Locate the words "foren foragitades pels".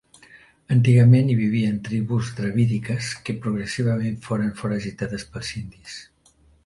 4.29-5.53